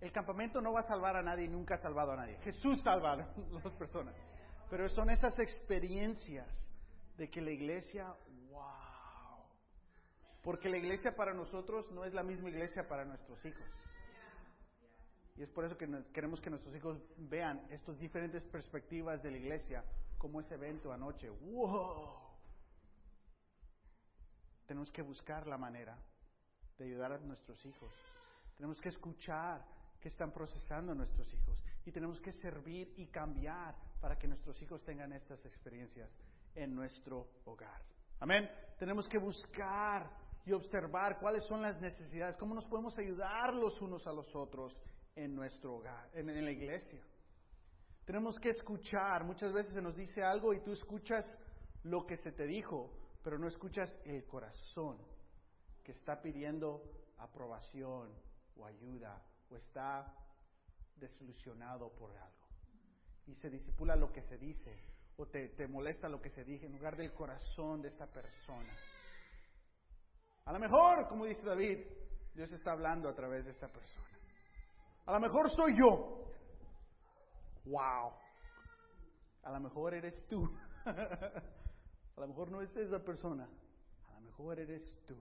[0.00, 2.36] El campamento no va a salvar a nadie y nunca ha salvado a nadie.
[2.38, 4.16] Jesús salva a las personas.
[4.68, 6.48] Pero son esas experiencias
[7.16, 8.12] de que la iglesia.
[10.42, 13.68] Porque la iglesia para nosotros no es la misma iglesia para nuestros hijos.
[15.36, 19.38] Y es por eso que queremos que nuestros hijos vean estas diferentes perspectivas de la
[19.38, 19.84] iglesia,
[20.18, 21.30] como ese evento anoche.
[21.30, 22.30] ¡Wow!
[24.66, 25.98] Tenemos que buscar la manera
[26.78, 27.92] de ayudar a nuestros hijos.
[28.56, 29.64] Tenemos que escuchar
[30.00, 31.62] qué están procesando nuestros hijos.
[31.84, 36.10] Y tenemos que servir y cambiar para que nuestros hijos tengan estas experiencias
[36.54, 37.82] en nuestro hogar.
[38.18, 38.50] Amén.
[38.78, 40.10] Tenemos que buscar
[40.44, 44.80] y observar cuáles son las necesidades, cómo nos podemos ayudar los unos a los otros
[45.14, 47.00] en nuestro hogar, en, la iglesia.
[48.04, 49.24] Tenemos que escuchar.
[49.24, 51.30] Muchas veces se nos dice algo y tú escuchas
[51.82, 52.90] lo que se te dijo,
[53.22, 54.98] pero no escuchas el corazón
[55.84, 56.82] que está pidiendo
[57.18, 58.10] aprobación
[58.56, 60.14] o ayuda o está
[60.96, 62.46] desilusionado por algo.
[63.26, 64.74] Y se disipula lo que se dice
[65.16, 68.74] o te, te molesta lo que se dice en lugar del corazón de esta persona.
[70.50, 71.78] A lo mejor, como dice David,
[72.34, 74.08] Dios está hablando a través de esta persona.
[75.06, 76.24] A lo mejor soy yo.
[77.66, 78.12] Wow.
[79.44, 80.52] A lo mejor eres tú.
[80.84, 83.44] a lo mejor no es esa persona.
[83.44, 85.14] A lo mejor eres tú.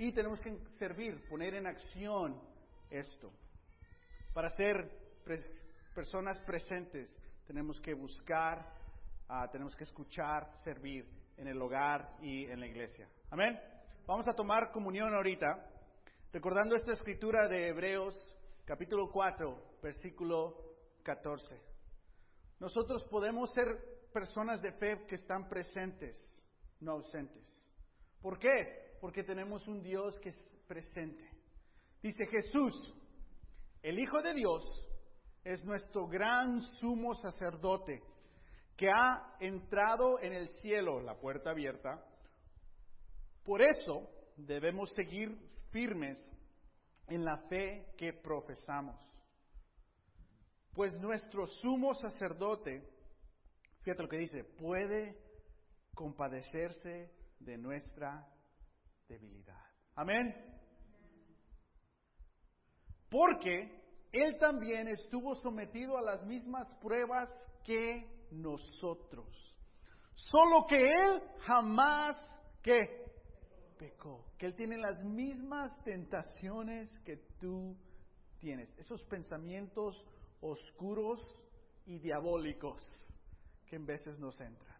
[0.00, 2.36] Y tenemos que servir, poner en acción
[2.90, 3.30] esto.
[4.34, 4.90] Para ser
[5.94, 8.74] personas presentes tenemos que buscar,
[9.28, 13.08] ah, tenemos que escuchar, servir en el hogar y en la iglesia.
[13.30, 13.56] Amén.
[14.06, 15.46] Vamos a tomar comunión ahorita,
[16.32, 18.14] recordando esta escritura de Hebreos
[18.64, 20.56] capítulo 4, versículo
[21.02, 21.60] 14.
[22.58, 23.66] Nosotros podemos ser
[24.12, 26.16] personas de fe que están presentes,
[26.80, 27.46] no ausentes.
[28.20, 28.96] ¿Por qué?
[29.00, 31.30] Porque tenemos un Dios que es presente.
[32.02, 32.74] Dice Jesús,
[33.82, 34.62] el Hijo de Dios,
[35.44, 38.02] es nuestro gran sumo sacerdote
[38.76, 42.04] que ha entrado en el cielo, la puerta abierta.
[43.44, 45.36] Por eso debemos seguir
[45.70, 46.18] firmes
[47.08, 48.96] en la fe que profesamos.
[50.72, 52.88] Pues nuestro sumo sacerdote,
[53.82, 55.18] fíjate lo que dice, puede
[55.94, 58.26] compadecerse de nuestra
[59.08, 59.62] debilidad.
[59.96, 60.34] Amén.
[63.10, 67.28] Porque Él también estuvo sometido a las mismas pruebas
[67.64, 69.26] que nosotros.
[70.14, 72.16] Solo que Él jamás
[72.62, 72.99] que
[73.80, 74.26] pecó.
[74.36, 77.74] Que Él tiene las mismas tentaciones que tú
[78.38, 78.68] tienes.
[78.78, 79.96] Esos pensamientos
[80.40, 81.18] oscuros
[81.86, 82.80] y diabólicos
[83.66, 84.76] que en veces nos entran.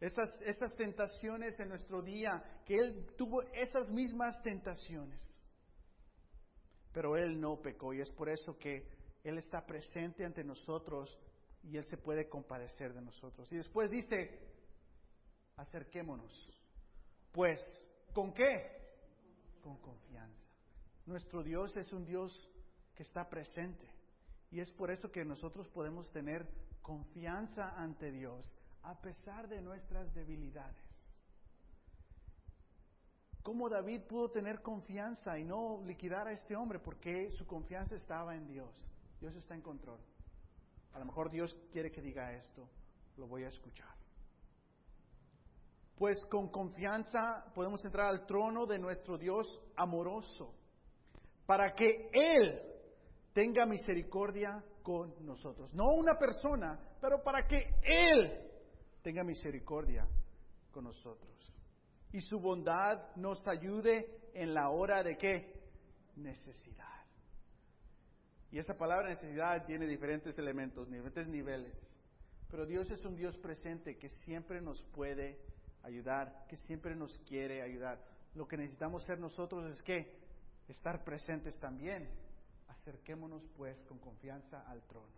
[0.00, 5.20] Estas, estas tentaciones en nuestro día, que Él tuvo esas mismas tentaciones
[6.96, 8.88] pero Él no pecó y es por eso que
[9.22, 11.14] Él está presente ante nosotros
[11.62, 13.52] y Él se puede compadecer de nosotros.
[13.52, 14.40] Y después dice,
[15.56, 16.32] acerquémonos.
[17.32, 17.60] Pues,
[18.16, 18.64] ¿con qué?
[19.62, 20.42] Con confianza.
[21.04, 22.50] Nuestro Dios es un Dios
[22.94, 23.86] que está presente.
[24.50, 26.48] Y es por eso que nosotros podemos tener
[26.80, 28.50] confianza ante Dios
[28.84, 30.82] a pesar de nuestras debilidades.
[33.42, 36.78] ¿Cómo David pudo tener confianza y no liquidar a este hombre?
[36.78, 38.88] Porque su confianza estaba en Dios.
[39.20, 40.00] Dios está en control.
[40.94, 42.66] A lo mejor Dios quiere que diga esto,
[43.18, 44.05] lo voy a escuchar.
[45.96, 50.54] Pues con confianza podemos entrar al trono de nuestro Dios amoroso,
[51.46, 52.60] para que Él
[53.32, 55.72] tenga misericordia con nosotros.
[55.72, 58.40] No una persona, pero para que Él
[59.02, 60.06] tenga misericordia
[60.70, 61.34] con nosotros.
[62.12, 65.52] Y su bondad nos ayude en la hora de qué?
[66.16, 67.04] Necesidad.
[68.50, 71.74] Y esa palabra necesidad tiene diferentes elementos, diferentes niveles.
[72.50, 75.38] Pero Dios es un Dios presente que siempre nos puede
[75.86, 78.02] ayudar, que siempre nos quiere ayudar.
[78.34, 80.18] Lo que necesitamos ser nosotros es que
[80.68, 82.08] estar presentes también.
[82.68, 85.14] Acerquémonos pues con confianza al trono.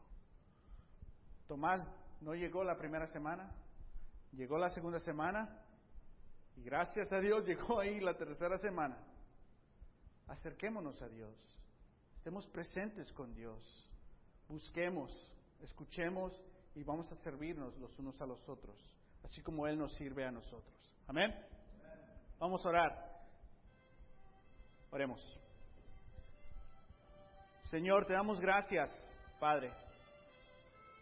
[1.47, 1.81] Tomás
[2.21, 3.51] no llegó la primera semana,
[4.33, 5.63] llegó la segunda semana
[6.57, 8.99] y gracias a Dios llegó ahí la tercera semana.
[10.27, 11.35] Acerquémonos a Dios,
[12.17, 13.91] estemos presentes con Dios,
[14.47, 15.11] busquemos,
[15.63, 16.39] escuchemos
[16.75, 18.77] y vamos a servirnos los unos a los otros,
[19.25, 20.75] así como Él nos sirve a nosotros.
[21.07, 21.35] Amén.
[22.39, 23.09] Vamos a orar.
[24.91, 25.21] Oremos.
[27.65, 28.91] Señor, te damos gracias,
[29.39, 29.73] Padre.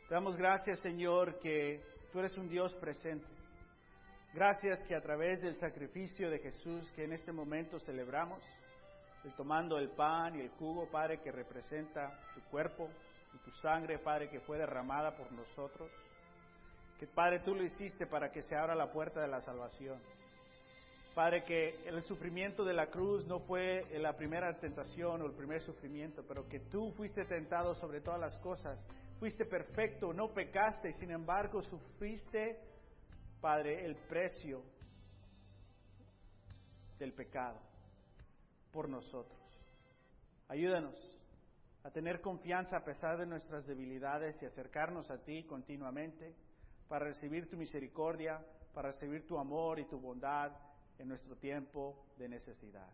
[0.09, 3.27] Te damos gracias, Señor, que tú eres un Dios presente.
[4.33, 8.43] Gracias que a través del sacrificio de Jesús que en este momento celebramos,
[9.25, 12.89] el tomando el pan y el jugo, Padre, que representa tu cuerpo
[13.35, 15.91] y tu sangre, Padre, que fue derramada por nosotros,
[16.99, 19.99] que Padre tú lo hiciste para que se abra la puerta de la salvación.
[21.15, 25.63] Padre, que el sufrimiento de la cruz no fue la primera tentación o el primer
[25.63, 28.87] sufrimiento, pero que tú fuiste tentado sobre todas las cosas,
[29.19, 32.61] fuiste perfecto, no pecaste, y sin embargo sufriste
[33.41, 34.63] Padre, el precio
[36.99, 37.61] del pecado
[38.73, 39.39] por nosotros.
[40.49, 40.95] Ayúdanos
[41.83, 46.35] a tener confianza a pesar de nuestras debilidades y acercarnos a ti continuamente
[46.89, 50.53] para recibir tu misericordia, para recibir tu amor y tu bondad
[50.99, 52.89] en nuestro tiempo de necesidad.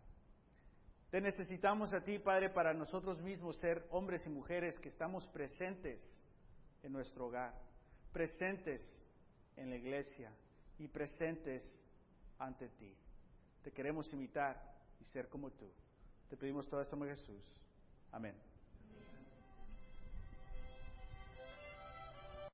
[1.09, 6.01] Te necesitamos a ti, Padre, para nosotros mismos ser hombres y mujeres que estamos presentes
[6.81, 7.53] en nuestro hogar,
[8.11, 8.83] presentes
[9.55, 10.31] en la iglesia
[10.79, 11.63] y presentes
[12.39, 12.95] ante ti.
[13.61, 14.59] Te queremos imitar
[14.99, 15.71] y ser como tú.
[16.29, 17.43] Te pedimos todo esto en Jesús.
[18.11, 18.52] Amén.